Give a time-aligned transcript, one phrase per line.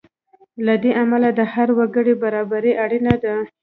[0.65, 3.35] له دې امله د هر وګړي برابري اړینه ده.